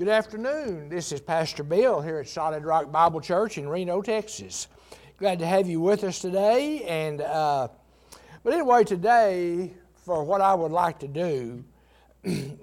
[0.00, 0.88] Good afternoon.
[0.88, 4.66] This is Pastor Bill here at Solid Rock Bible Church in Reno, Texas.
[5.18, 6.84] Glad to have you with us today.
[6.84, 7.68] And uh,
[8.42, 9.74] but anyway, today
[10.06, 11.62] for what I would like to do,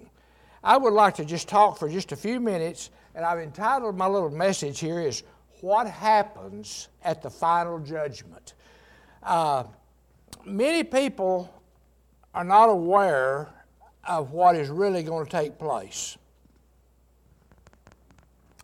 [0.64, 4.08] I would like to just talk for just a few minutes, and I've entitled my
[4.08, 5.22] little message here is
[5.62, 8.56] "What Happens at the Final Judgment."
[9.22, 9.66] Uh,
[10.44, 11.54] many people
[12.34, 13.48] are not aware
[14.06, 16.18] of what is really going to take place.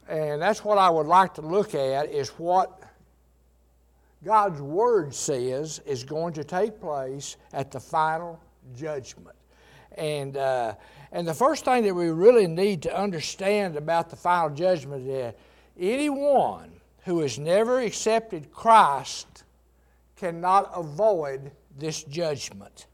[0.07, 2.81] And that's what I would like to look at is what
[4.23, 8.39] God's Word says is going to take place at the final
[8.75, 9.35] judgment.
[9.97, 10.75] And, uh,
[11.11, 15.07] and the first thing that we really need to understand about the final judgment is
[15.07, 15.37] that
[15.79, 16.71] anyone
[17.05, 19.43] who has never accepted Christ
[20.15, 22.87] cannot avoid this judgment.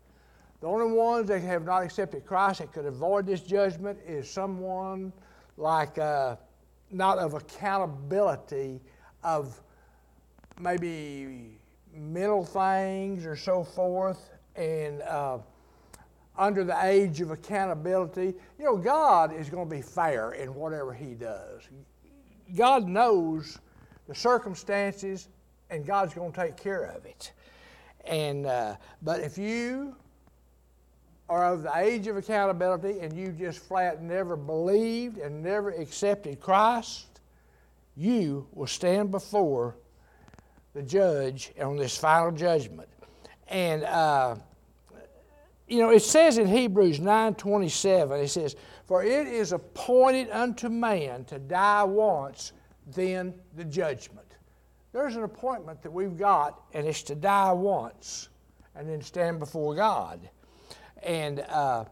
[0.62, 5.14] The only ones that have not accepted Christ that could avoid this judgment is someone
[5.58, 6.36] like uh,
[6.92, 8.82] not of accountability
[9.24, 9.62] of
[10.60, 11.60] maybe
[11.94, 15.40] mental things or so forth, and uh,
[16.38, 18.34] under the age of accountability.
[18.58, 21.68] You know, God is going to be fair in whatever He does.
[22.56, 23.60] God knows
[24.08, 25.28] the circumstances,
[25.70, 27.34] and God's going to take care of it.
[28.06, 29.96] And uh, but if you
[31.30, 36.40] are of the age of accountability and you just flat never believed and never accepted
[36.40, 37.22] Christ,
[37.96, 39.76] you will stand before
[40.74, 42.90] the judge on this final judgment.
[43.48, 44.36] And uh,
[45.68, 51.26] you know, it says in Hebrews 9:27, it says, "For it is appointed unto man
[51.26, 52.54] to die once,
[52.88, 54.26] then the judgment."
[54.92, 58.30] There's an appointment that we've got, and it's to die once
[58.76, 60.28] and then stand before God.
[61.04, 61.86] And uh,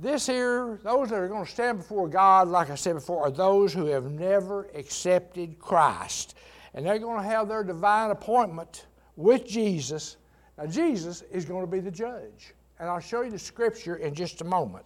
[0.00, 3.30] this here, those that are going to stand before God, like I said before, are
[3.30, 6.36] those who have never accepted Christ.
[6.74, 8.86] And they're going to have their divine appointment
[9.16, 10.16] with Jesus.
[10.56, 12.54] Now, Jesus is going to be the judge.
[12.78, 14.84] And I'll show you the scripture in just a moment.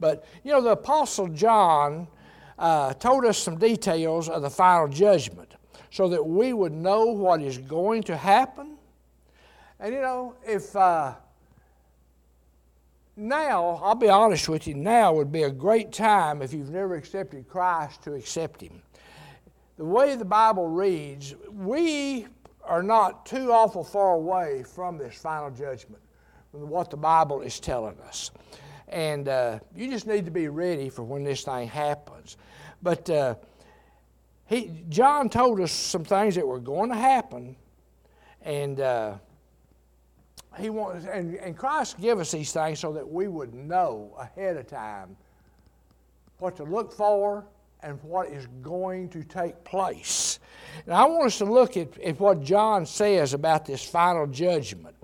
[0.00, 2.06] But, you know, the Apostle John
[2.58, 5.54] uh, told us some details of the final judgment
[5.90, 8.76] so that we would know what is going to happen.
[9.80, 10.74] And, you know, if.
[10.76, 11.14] Uh,
[13.22, 16.94] now, I'll be honest with you, now would be a great time if you've never
[16.94, 18.82] accepted Christ to accept Him.
[19.76, 22.26] The way the Bible reads, we
[22.64, 26.02] are not too awful far away from this final judgment,
[26.50, 28.30] from what the Bible is telling us.
[28.88, 32.36] And uh, you just need to be ready for when this thing happens.
[32.82, 33.36] But uh,
[34.46, 37.56] he, John told us some things that were going to happen,
[38.42, 39.14] and uh,
[40.58, 44.56] he wants, and, and Christ give us these things so that we would know ahead
[44.56, 45.16] of time
[46.38, 47.44] what to look for
[47.82, 50.38] and what is going to take place.
[50.84, 54.94] And I want us to look at, at what John says about this final judgment.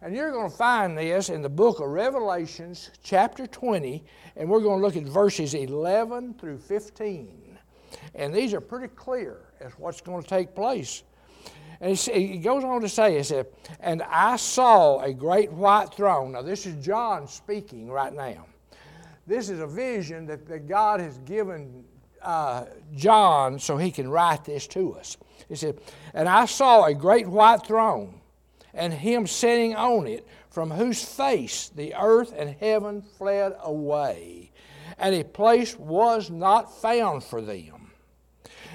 [0.00, 4.04] And you're going to find this in the book of Revelations, chapter 20,
[4.36, 7.58] and we're going to look at verses 11 through 15.
[8.14, 11.04] And these are pretty clear as what's going to take place.
[11.82, 13.48] And he goes on to say, he said,
[13.80, 16.30] And I saw a great white throne.
[16.30, 18.46] Now, this is John speaking right now.
[19.26, 21.84] This is a vision that, that God has given
[22.22, 25.16] uh, John so he can write this to us.
[25.48, 25.80] He said,
[26.14, 28.20] And I saw a great white throne,
[28.72, 34.52] and him sitting on it, from whose face the earth and heaven fled away,
[34.98, 37.90] and a place was not found for them.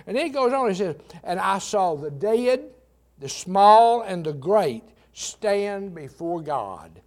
[0.06, 2.72] And then he goes on, he says, And I saw the dead
[3.20, 4.84] the small and the great
[5.14, 7.02] stand before God.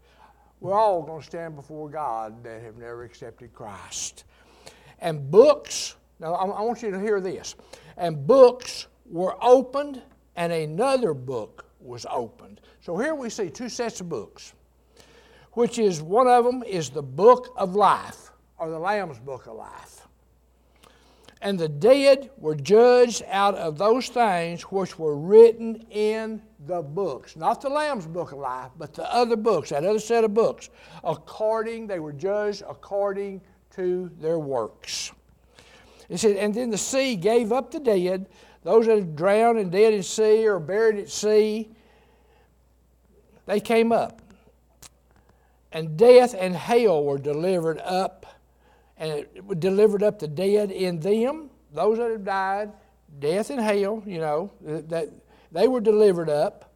[0.60, 4.24] We're all going to stand before God that have never accepted Christ.
[5.00, 7.54] And books, now I want you to hear this.
[7.96, 10.02] And books were opened,
[10.36, 12.60] and another book was opened.
[12.80, 14.52] So here we see two sets of books,
[15.52, 19.56] which is one of them is the book of life, or the Lamb's book of
[19.56, 19.99] life.
[21.42, 27.34] And the dead were judged out of those things which were written in the books.
[27.34, 30.68] Not the Lamb's book of life, but the other books, that other set of books.
[31.02, 33.40] According, they were judged according
[33.76, 35.12] to their works.
[36.10, 38.28] It said, and then the sea gave up the dead,
[38.62, 41.70] those that had drowned and dead in sea or buried at sea,
[43.46, 44.20] they came up.
[45.72, 48.19] And death and hell were delivered up
[49.00, 49.26] and
[49.58, 52.70] delivered up the dead in them, those that have died,
[53.18, 55.08] death and hell, you know, that
[55.50, 56.66] they were delivered up.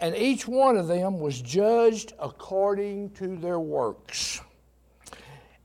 [0.00, 4.40] And each one of them was judged according to their works.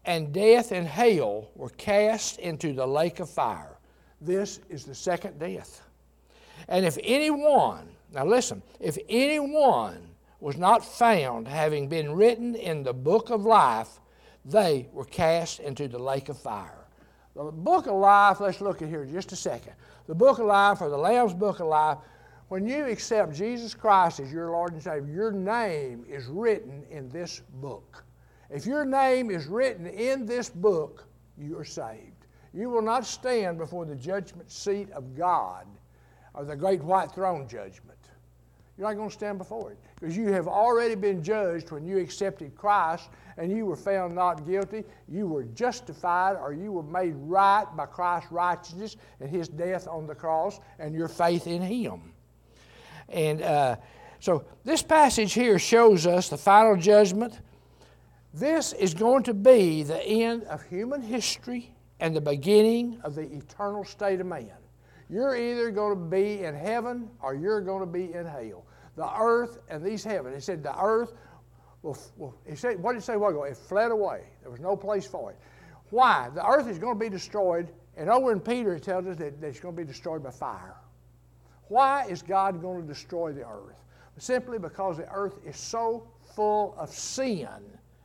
[0.07, 3.77] and death and hell were cast into the lake of fire.
[4.21, 5.81] This is the second death.
[6.69, 10.01] And if anyone, now listen, if anyone
[10.39, 13.99] was not found having been written in the book of life,
[14.47, 16.85] they were cast into the lake of fire.
[17.35, 19.73] The book of life, let's look at here just a second.
[20.07, 21.97] The book of life, or the Lamb's book of life,
[22.47, 27.09] when you accept Jesus Christ as your Lord and Savior, your name is written in
[27.09, 28.03] this book.
[28.49, 31.05] If your name is written in this book,
[31.37, 32.25] you are saved.
[32.53, 35.67] You will not stand before the judgment seat of God
[36.33, 37.96] or the great white throne judgment.
[38.77, 41.97] You're not going to stand before it because you have already been judged when you
[41.97, 44.83] accepted Christ and you were found not guilty.
[45.07, 50.05] You were justified or you were made right by Christ's righteousness and his death on
[50.05, 52.13] the cross and your faith in him.
[53.09, 53.77] And uh,
[54.19, 57.39] so this passage here shows us the final judgment.
[58.31, 63.23] This is going to be the end of human history and the beginning of the
[63.23, 64.51] eternal state of man.
[65.09, 68.65] You're either going to be in heaven or you're going to be in hell.
[68.97, 70.35] The earth and these heavens.
[70.35, 71.13] He said the earth
[71.83, 71.97] will
[72.49, 73.43] he said, what did he say a while ago?
[73.43, 74.23] It fled away.
[74.41, 75.37] There was no place for it.
[75.91, 76.29] Why?
[76.33, 79.39] The earth is going to be destroyed, and over in Peter it tells us that,
[79.39, 80.75] that it's going to be destroyed by fire.
[81.69, 83.75] Why is God going to destroy the earth?
[84.17, 87.47] Simply because the earth is so full of sin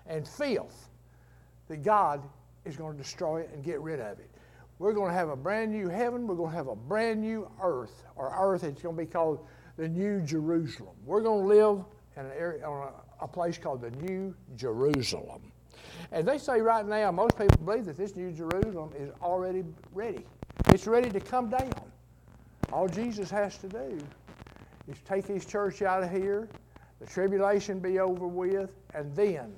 [0.06, 0.90] and filth
[1.68, 2.22] that God
[2.66, 4.30] is going to destroy it and get rid of it.
[4.78, 6.26] We're going to have a brand new heaven.
[6.26, 8.62] We're going to have a brand new earth, or earth.
[8.62, 9.46] It's going to be called
[9.76, 10.94] the New Jerusalem.
[11.04, 11.84] We're going to live
[12.16, 15.42] in an area, on a, a place called the New Jerusalem.
[16.10, 20.26] And they say right now, most people believe that this New Jerusalem is already ready.
[20.69, 21.72] It's ready to come down.
[22.72, 23.98] All Jesus has to do
[24.88, 26.48] is take his church out of here,
[27.00, 29.52] the tribulation be over with, and then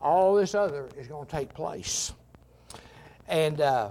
[0.00, 2.12] all this other is going to take place.
[3.28, 3.90] And uh,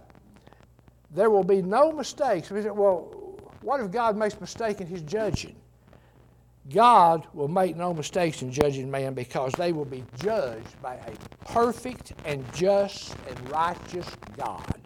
[1.11, 2.49] there will be no mistakes.
[2.51, 3.22] Well,
[3.63, 5.55] what if God makes a mistake in his judging?
[6.71, 11.45] God will make no mistakes in judging man because they will be judged by a
[11.45, 14.07] perfect and just and righteous
[14.37, 14.79] God.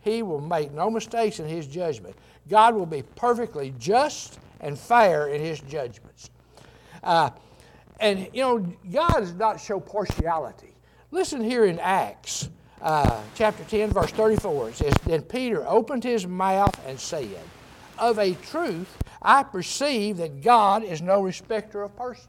[0.00, 2.16] He will make no mistakes in his judgment.
[2.48, 6.30] God will be perfectly just and fair in his judgments.
[7.02, 7.30] Uh,
[8.00, 8.58] and, you know,
[8.90, 10.74] God does not show partiality.
[11.10, 12.48] Listen here in Acts
[12.82, 14.70] uh, chapter 10, verse 34.
[14.70, 17.38] It says, Then Peter opened his mouth and said,
[17.98, 22.28] Of a truth, I perceive that God is no respecter of persons.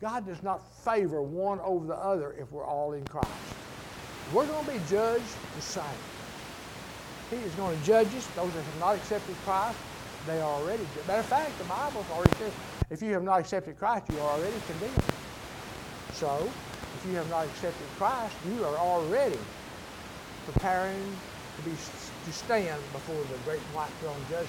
[0.00, 3.28] God does not favor one over the other if we're all in Christ.
[4.34, 5.24] We're going to be judged
[5.54, 5.84] the same.
[7.30, 8.26] He is going to judge us.
[8.28, 9.78] Those that have not accepted Christ,
[10.26, 10.82] they are already.
[11.08, 12.52] Matter of fact, the Bible already says,
[12.90, 15.02] if you have not accepted Christ, you are already condemned.
[16.12, 16.48] So,
[16.94, 19.38] if you have not accepted Christ, you are already
[20.46, 21.16] preparing
[21.56, 21.76] to be
[22.26, 24.48] to stand before the great white throne judgment.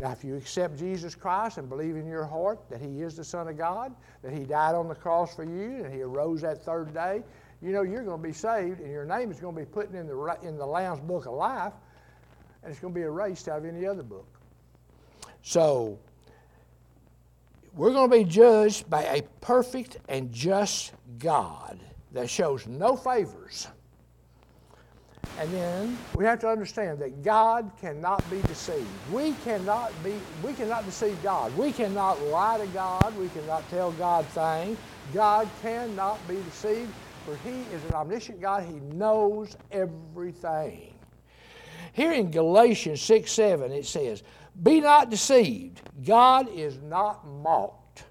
[0.00, 3.24] Now, if you accept Jesus Christ and believe in your heart that He is the
[3.24, 6.64] Son of God, that He died on the cross for you, and He arose that
[6.64, 7.22] third day,
[7.60, 9.92] you know you're going to be saved, and your name is going to be put
[9.92, 11.74] in the in the Lamb's Book of Life,
[12.62, 14.26] and it's going to be erased out of any other book.
[15.42, 15.98] So,
[17.74, 21.78] we're going to be judged by a perfect and just God
[22.12, 23.68] that shows no favors.
[25.38, 28.88] And then we have to understand that God cannot be deceived.
[29.12, 31.56] We cannot be we cannot deceive God.
[31.56, 33.16] We cannot lie to God.
[33.16, 34.76] We cannot tell God things.
[35.14, 36.92] God cannot be deceived,
[37.24, 38.64] for He is an omniscient God.
[38.64, 40.92] He knows everything.
[41.92, 44.24] Here in Galatians 6 7, it says,
[44.62, 45.82] Be not deceived.
[46.04, 48.04] God is not mocked.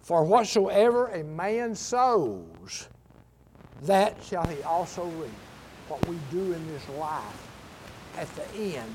[0.00, 2.88] For whatsoever a man sows,
[3.82, 5.30] that shall he also reap.
[5.88, 7.48] What we do in this life,
[8.16, 8.94] at the end,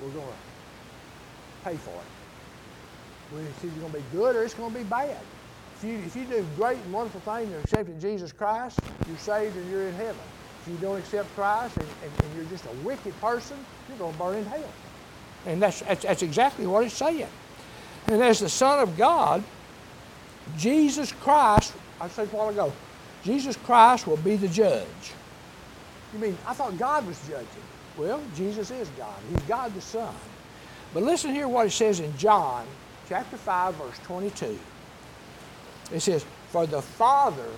[0.00, 3.46] we're going to pay for it.
[3.50, 5.18] It's either going to be good or it's going to be bad.
[5.76, 9.56] If you, if you do great and wonderful things and accept Jesus Christ, you're saved
[9.56, 10.16] and you're in heaven.
[10.62, 13.56] If you don't accept Christ and, and, and you're just a wicked person,
[13.88, 14.72] you're going to burn in hell.
[15.46, 17.28] And that's, that's, that's exactly what it's saying.
[18.06, 19.44] And as the Son of God,
[20.56, 22.72] Jesus Christ I said a while ago,
[23.24, 25.12] Jesus Christ will be the judge.
[26.12, 27.46] You mean, I thought God was judging.
[27.96, 29.16] Well, Jesus is God.
[29.30, 30.14] He's God the Son.
[30.94, 32.66] But listen here what it says in John
[33.08, 34.58] chapter 5, verse 22.
[35.92, 37.48] It says, For the Father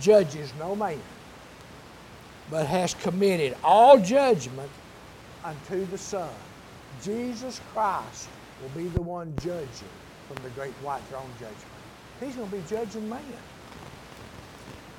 [0.00, 0.98] judges no man,
[2.50, 4.70] but has committed all judgment
[5.44, 6.30] unto the Son.
[7.02, 8.28] Jesus Christ
[8.62, 9.88] will be the one judging
[10.28, 11.56] from the great white throne judgment.
[12.20, 13.22] He's going to be judging man.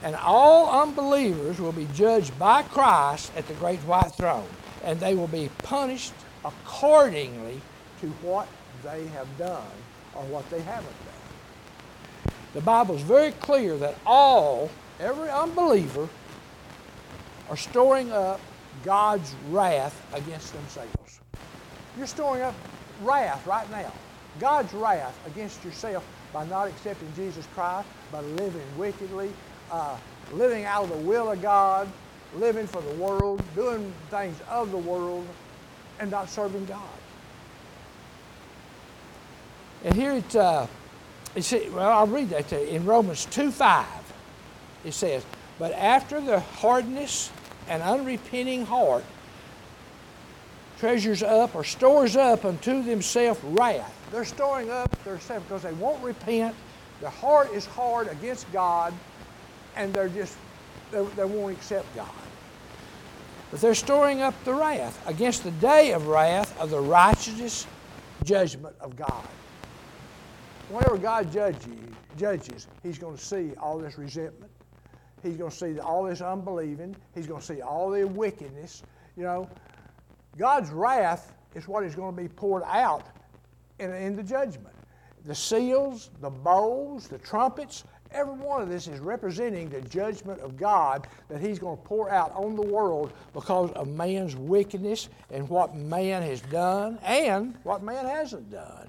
[0.04, 4.48] And all unbelievers will be judged by Christ at the great white throne,
[4.84, 7.62] and they will be punished accordingly
[8.02, 8.48] to what
[8.84, 9.62] they have done
[10.16, 12.34] or what they haven't done.
[12.54, 16.10] The Bible is very clear that all, every unbeliever,
[17.50, 18.42] are storing up
[18.84, 21.20] God's wrath against themselves.
[21.98, 22.56] You're storing up
[23.04, 23.92] wrath right now.
[24.40, 29.32] God's wrath against yourself by not accepting Jesus Christ, by living wickedly,
[29.72, 29.98] uh,
[30.34, 31.88] living out of the will of God,
[32.36, 35.28] living for the world, doing things of the world,
[36.00, 36.80] and not serving God.
[39.84, 40.68] And here it, uh,
[41.36, 42.68] it says, well, I'll read that to you.
[42.68, 43.86] In Romans 2 5,
[44.86, 45.26] it says,
[45.58, 47.32] But after the hardness
[47.68, 49.04] and unrepenting heart
[50.82, 53.94] treasures up or stores up unto themselves wrath.
[54.12, 56.56] They're storing up their themselves because they won't repent.
[57.02, 58.92] Their heart is hard against God,
[59.76, 60.38] and they're just,
[60.92, 62.10] they, they won't accept God.
[63.52, 67.68] But they're storing up the wrath against the day of wrath of the righteous
[68.24, 69.28] judgment of God.
[70.70, 71.68] Whenever God judges,
[72.18, 74.52] judges, He's going to see all this resentment,
[75.22, 76.96] He's going to see all this unbelieving.
[77.14, 78.84] He's going to see all the wickedness.
[79.18, 79.50] You know,
[80.38, 83.06] God's wrath is what is going to be poured out
[83.80, 84.74] in, in the judgment.
[85.26, 87.84] The seals, the bowls, the trumpets,
[88.14, 92.10] every one of this is representing the judgment of God that He's going to pour
[92.10, 97.84] out on the world because of man's wickedness and what man has done and what
[97.84, 98.88] man hasn't done.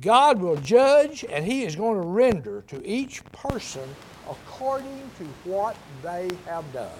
[0.00, 3.88] God will judge and He is going to render to each person
[4.28, 6.90] according to what they have done.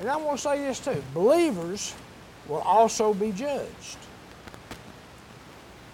[0.00, 1.94] And I want to say this too believers
[2.48, 3.96] will also be judged,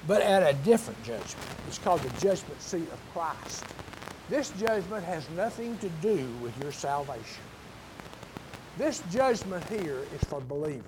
[0.06, 1.46] but at a different judgment.
[1.68, 3.64] It's called the judgment seat of Christ.
[4.28, 7.42] This judgment has nothing to do with your salvation.
[8.78, 10.84] This judgment here is for believers,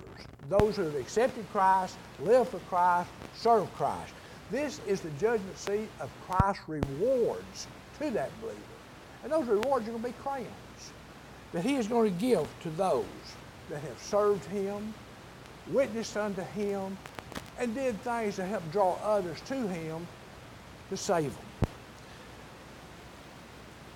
[0.49, 4.15] those who have accepted Christ, live for Christ, serve Christ.
[4.51, 7.67] This is the judgment seat of Christ's rewards
[8.01, 8.59] to that believer.
[9.23, 10.49] And those rewards are going to be crowns
[11.53, 13.05] that he is going to give to those
[13.71, 14.93] that have served him,
[15.69, 16.97] witnessed unto him,
[17.59, 20.07] and did things to help draw others to him
[20.91, 21.45] to save them.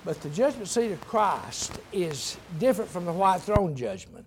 [0.04, 4.24] But the judgment seat of Christ is different from the white throne judgment.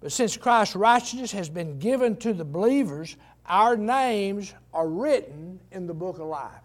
[0.00, 5.86] But since Christ's righteousness has been given to the believers, our names are written in
[5.86, 6.62] the book of life.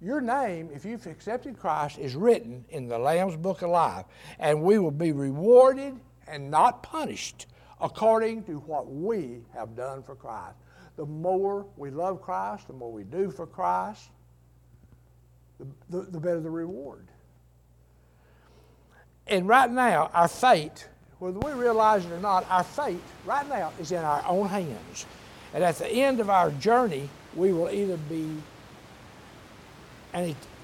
[0.00, 4.04] Your name, if you've accepted Christ, is written in the Lamb's Book of Life,
[4.38, 7.46] and we will be rewarded and not punished
[7.80, 10.56] according to what we have done for Christ.
[10.98, 14.08] The more we love Christ, the more we do for Christ,
[15.60, 17.06] the, the, the better the reward.
[19.28, 20.88] And right now, our fate,
[21.20, 25.06] whether we realize it or not, our fate right now is in our own hands.
[25.54, 28.34] And at the end of our journey, we will either be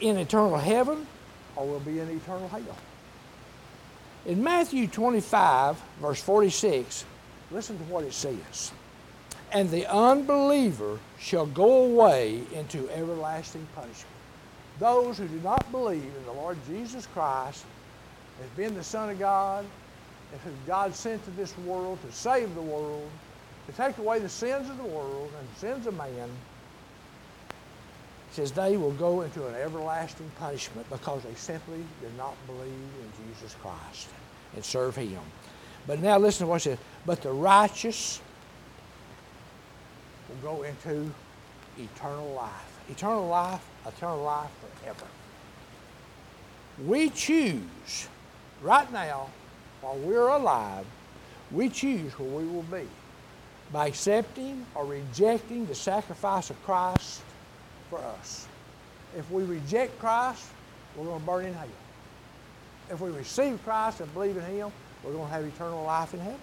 [0.01, 1.07] in eternal heaven
[1.55, 2.77] or we'll be in eternal hell.
[4.27, 7.05] In Matthew 25, verse 46,
[7.53, 8.73] listen to what it says.
[9.55, 14.09] And the unbeliever shall go away into everlasting punishment.
[14.81, 17.65] Those who do not believe in the Lord Jesus Christ
[18.43, 19.65] as being the Son of God,
[20.33, 23.09] and who God sent to this world to save the world,
[23.67, 26.29] to take away the sins of the world and the sins of man,
[28.33, 33.31] says they will go into an everlasting punishment because they simply did not believe in
[33.31, 34.09] Jesus Christ
[34.57, 35.21] and serve Him.
[35.87, 36.79] But now listen to what it says.
[37.07, 38.21] But the righteous
[40.29, 41.13] will go into
[41.79, 42.81] eternal life.
[42.89, 44.51] Eternal life, eternal life
[44.81, 45.07] forever.
[46.87, 48.09] We choose
[48.63, 49.31] right now,
[49.81, 50.87] while we're alive,
[51.51, 52.87] we choose where we will be
[53.73, 57.23] by accepting or rejecting the sacrifice of Christ
[57.91, 58.47] for us.
[59.17, 60.47] If we reject Christ,
[60.97, 61.69] we're going to burn in hell.
[62.91, 64.71] If we receive Christ and believe in Him,
[65.03, 66.41] we're going to have eternal life in heaven.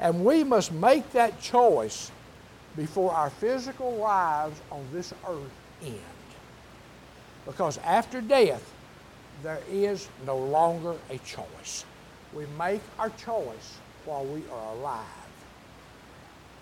[0.00, 2.10] And we must make that choice
[2.76, 5.50] before our physical lives on this earth
[5.82, 6.00] end.
[7.46, 8.72] Because after death,
[9.42, 11.84] there is no longer a choice.
[12.32, 15.04] We make our choice while we are alive.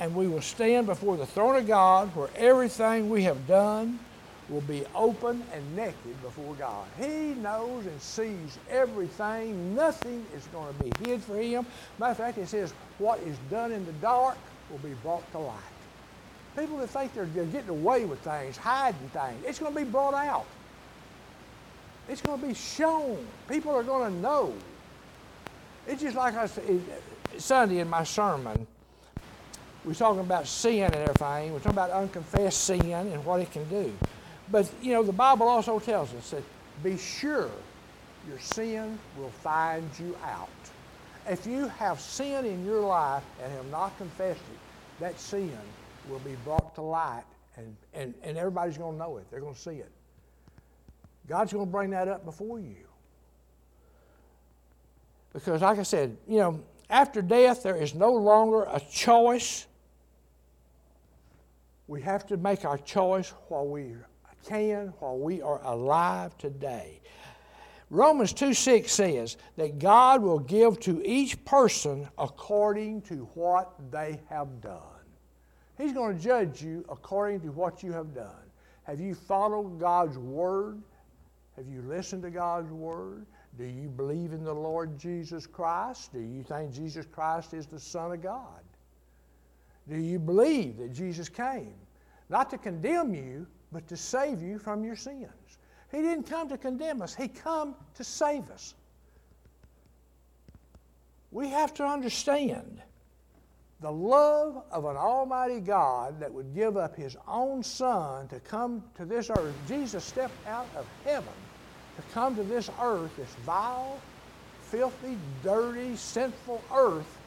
[0.01, 3.99] And we will stand before the throne of God where everything we have done
[4.49, 6.87] will be open and naked before God.
[6.99, 9.75] He knows and sees everything.
[9.75, 11.65] Nothing is going to be hid for him.
[11.99, 14.37] Matter of fact, it says, what is done in the dark
[14.71, 15.72] will be brought to light.
[16.57, 20.15] People that think they're getting away with things, hiding things, it's going to be brought
[20.15, 20.47] out.
[22.09, 23.25] It's going to be shown.
[23.49, 24.53] People are going to know.
[25.87, 26.81] It's just like I said
[27.39, 28.67] Sunday in my sermon.
[29.85, 31.53] We're talking about sin and everything.
[31.53, 33.93] We're talking about unconfessed sin and what it can do.
[34.51, 36.43] But, you know, the Bible also tells us that
[36.83, 37.51] be sure
[38.29, 40.49] your sin will find you out.
[41.29, 45.57] If you have sin in your life and have not confessed it, that sin
[46.09, 47.25] will be brought to light
[47.57, 49.31] and, and, and everybody's going to know it.
[49.31, 49.91] They're going to see it.
[51.29, 52.77] God's going to bring that up before you.
[55.33, 59.67] Because, like I said, you know, after death, there is no longer a choice.
[61.87, 63.95] We have to make our choice while we
[64.47, 67.01] can, while we are alive today.
[67.89, 74.21] Romans 2 6 says that God will give to each person according to what they
[74.29, 74.92] have done.
[75.79, 78.31] He's going to judge you according to what you have done.
[78.85, 80.81] Have you followed God's word?
[81.57, 83.27] Have you listened to God's word?
[83.59, 86.13] Do you believe in the Lord Jesus Christ?
[86.13, 88.63] Do you think Jesus Christ is the Son of God?
[89.89, 91.75] Do you believe that Jesus came
[92.29, 95.59] not to condemn you, but to save you from your sins?
[95.91, 98.75] He didn't come to condemn us, He come to save us.
[101.31, 102.83] We have to understand
[103.83, 108.83] the love of an almighty God that would give up his own son to come
[108.97, 109.57] to this earth.
[109.67, 111.33] Jesus stepped out of heaven
[111.97, 114.01] to come to this earth, this vile,
[114.61, 117.19] filthy, dirty, sinful earth,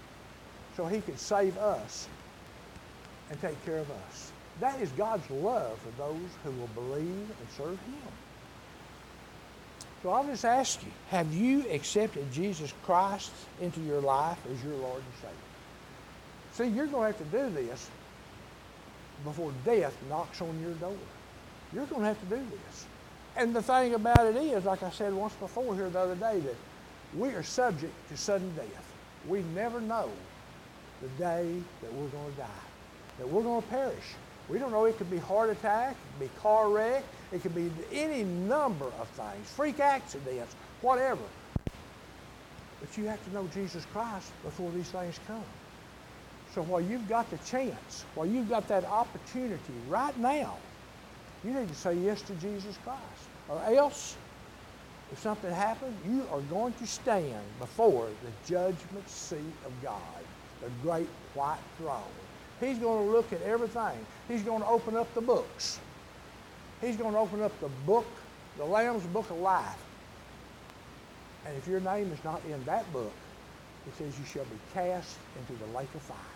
[0.75, 2.07] so he could save us
[3.29, 4.31] and take care of us.
[4.61, 8.11] That is God's love for those who will believe and serve him.
[10.01, 14.75] So I'll just ask you, have you accepted Jesus Christ into your life as your
[14.75, 15.54] Lord and Savior?
[16.55, 17.89] See, you're going to have to do this
[19.25, 20.95] before death knocks on your door.
[21.73, 22.85] You're going to have to do this.
[23.35, 26.39] And the thing about it is, like I said once before here the other day,
[26.39, 26.55] that
[27.13, 28.93] we are subject to sudden death.
[29.27, 30.09] We never know
[31.01, 32.47] the day that we're going to die,
[33.17, 34.13] that we're going to perish.
[34.47, 34.85] We don't know.
[34.85, 38.85] It could be heart attack, it could be car wreck, it could be any number
[38.85, 41.23] of things, freak accidents, whatever.
[42.79, 45.43] But you have to know Jesus Christ before these things come.
[46.55, 50.55] So while you've got the chance, while you've got that opportunity right now,
[51.43, 53.01] you need to say yes to Jesus Christ.
[53.49, 54.15] Or else,
[55.11, 59.99] if something happens, you are going to stand before the judgment seat of God,
[60.61, 62.01] the great white throne.
[62.61, 63.97] He's going to look at everything.
[64.29, 65.81] He's going to open up the books.
[66.79, 68.07] He's going to open up the book,
[68.57, 69.83] the Lamb's book of life.
[71.45, 73.11] And if your name is not in that book,
[73.85, 76.34] it says you shall be cast into the lake of fire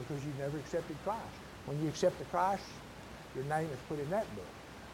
[0.00, 1.20] because you never accepted Christ.
[1.66, 2.64] When you accept the Christ,
[3.34, 4.44] your name is put in that book.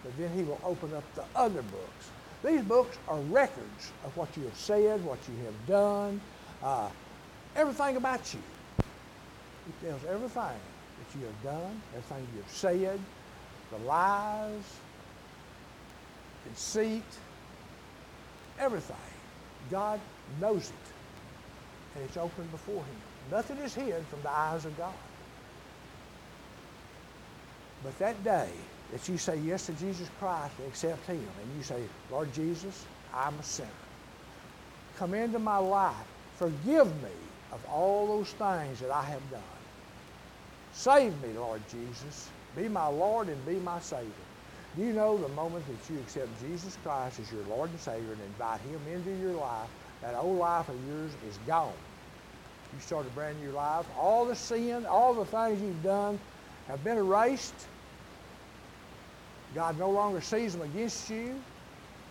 [0.02, 2.10] But then he will open up the other books.
[2.44, 6.20] These books are records of what you have said, what you have done,
[6.62, 6.88] uh,
[7.54, 8.40] everything about you.
[8.78, 10.60] It tells everything
[10.98, 13.00] that you have done, everything you have said,
[13.70, 14.62] the lies,
[16.44, 17.02] conceit,
[18.58, 18.96] everything.
[19.70, 20.00] God
[20.40, 21.96] knows it.
[21.96, 23.15] And it's open before him.
[23.30, 24.94] Nothing is hid from the eyes of God.
[27.82, 28.48] But that day
[28.92, 32.86] that you say yes to Jesus Christ and accept him, and you say, Lord Jesus,
[33.12, 33.68] I'm a sinner.
[34.96, 35.94] Come into my life.
[36.36, 37.10] Forgive me
[37.52, 39.42] of all those things that I have done.
[40.72, 42.30] Save me, Lord Jesus.
[42.54, 44.12] Be my Lord and be my Savior.
[44.76, 48.12] Do you know the moment that you accept Jesus Christ as your Lord and Savior
[48.12, 49.70] and invite Him into your life,
[50.02, 51.72] that old life of yours is gone?
[52.74, 53.86] You start a brand new life.
[53.98, 56.18] All the sin, all the things you've done
[56.68, 57.54] have been erased.
[59.54, 61.34] God no longer sees them against you.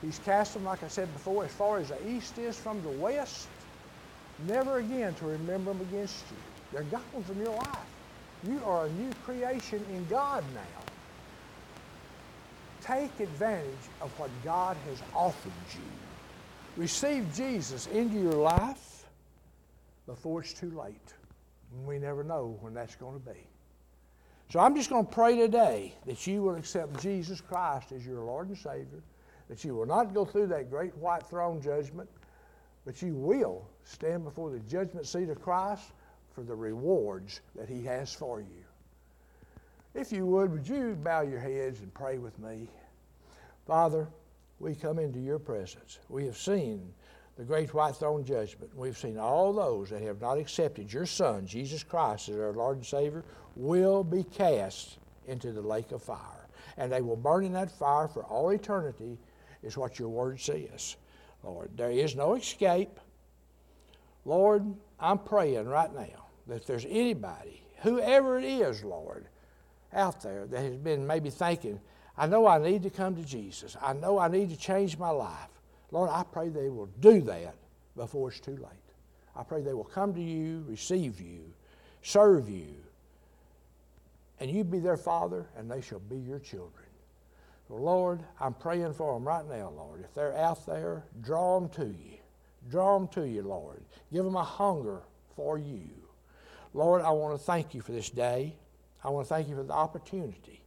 [0.01, 2.89] He's cast them, like I said before, as far as the east is from the
[2.89, 3.47] west.
[4.47, 6.37] Never again to remember them against you.
[6.71, 7.77] They're gone from your life.
[8.47, 10.61] You are a new creation in God now.
[12.81, 13.65] Take advantage
[14.01, 15.81] of what God has offered you.
[16.77, 18.94] Receive Jesus into your life
[20.05, 21.13] before it's too late.
[21.71, 23.47] And We never know when that's going to be.
[24.51, 28.23] So I'm just going to pray today that you will accept Jesus Christ as your
[28.23, 29.01] Lord and Savior,
[29.49, 32.09] that you will not go through that great white throne judgment,
[32.85, 35.91] but you will stand before the judgment seat of Christ
[36.33, 38.63] for the rewards that He has for you.
[39.95, 42.69] If you would, would you bow your heads and pray with me?
[43.65, 44.07] Father,
[44.59, 45.99] we come into your presence.
[46.09, 46.93] We have seen
[47.37, 48.75] the great white throne judgment.
[48.75, 52.77] We've seen all those that have not accepted your Son, Jesus Christ, as our Lord
[52.77, 53.23] and Savior,
[53.55, 56.47] will be cast into the lake of fire.
[56.77, 59.17] And they will burn in that fire for all eternity
[59.63, 60.95] is what your word says.
[61.43, 62.99] Lord, there is no escape.
[64.23, 64.65] Lord,
[64.99, 69.27] I'm praying right now that there's anybody, whoever it is, Lord,
[69.93, 71.79] out there that has been maybe thinking,
[72.17, 73.75] I know I need to come to Jesus.
[73.81, 75.54] I know I need to change my life.
[75.95, 77.55] Lord, I pray they will do that
[77.95, 78.89] before it's too late.
[79.33, 81.53] I pray they will come to you, receive you,
[82.01, 82.75] serve you,
[84.41, 86.83] and you be their father, and they shall be your children.
[87.69, 90.01] So Lord, I'm praying for them right now, Lord.
[90.03, 92.17] If they're out there, draw them to you.
[92.69, 93.81] Draw them to you, Lord.
[94.11, 94.99] Give them a hunger
[95.37, 95.87] for you.
[96.73, 98.53] Lord, I want to thank you for this day.
[99.01, 100.59] I want to thank you for the opportunity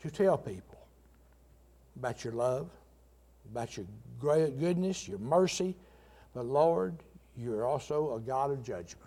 [0.00, 0.86] to tell people
[1.96, 2.68] about your love,
[3.50, 3.86] about your
[4.20, 5.76] great goodness, your mercy.
[6.34, 6.96] But Lord,
[7.36, 9.04] you're also a God of judgment.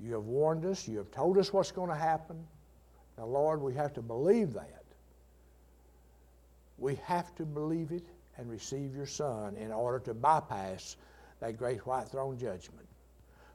[0.00, 2.36] You have warned us, you have told us what's going to happen.
[3.18, 4.84] Now, Lord, we have to believe that.
[6.78, 8.04] We have to believe it
[8.38, 10.96] and receive your Son in order to bypass
[11.40, 12.86] that great white throne judgment.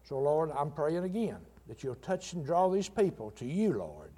[0.04, 4.12] So, Lord, I'm praying again that you'll touch and draw these people to you, Lord.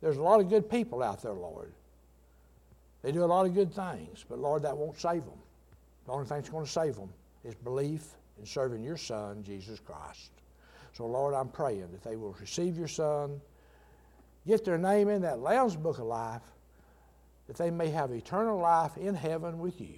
[0.00, 1.72] There's a lot of good people out there, Lord.
[3.02, 5.38] They do a lot of good things, but Lord, that won't save them.
[6.06, 7.10] The only thing that's going to save them
[7.44, 8.06] is belief
[8.38, 10.30] in serving your Son, Jesus Christ.
[10.92, 13.40] So, Lord, I'm praying that they will receive your Son,
[14.46, 16.42] get their name in that Lamb's Book of Life,
[17.46, 19.94] that they may have eternal life in heaven with you.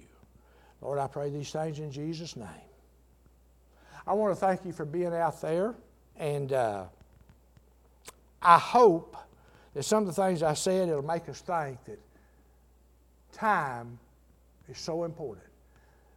[0.81, 2.47] Lord, I pray these things in Jesus' name.
[4.07, 5.75] I want to thank you for being out there,
[6.17, 6.85] and uh,
[8.41, 9.17] I hope
[9.73, 11.99] that some of the things I said it'll make us think that
[13.35, 13.99] time
[14.69, 15.45] is so important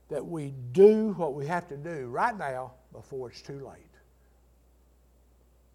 [0.09, 3.83] that we do what we have to do right now before it's too late.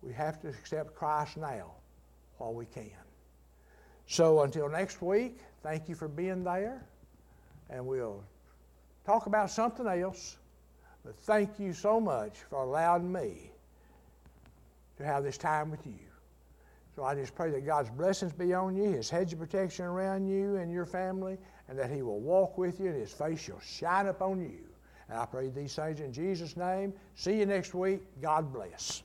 [0.01, 1.71] We have to accept Christ now
[2.37, 2.89] while we can.
[4.07, 6.83] So until next week, thank you for being there,
[7.69, 8.23] and we'll
[9.05, 10.37] talk about something else.
[11.05, 13.51] But thank you so much for allowing me
[14.97, 16.12] to have this time with you.
[16.95, 20.27] So I just pray that God's blessings be on you, His hedge of protection around
[20.27, 23.59] you and your family, and that He will walk with you and His face shall
[23.59, 24.59] shine upon you.
[25.09, 26.93] And I pray these things in Jesus' name.
[27.15, 28.01] See you next week.
[28.21, 29.03] God bless.